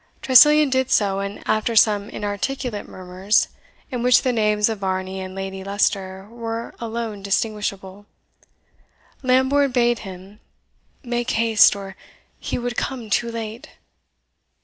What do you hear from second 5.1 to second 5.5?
and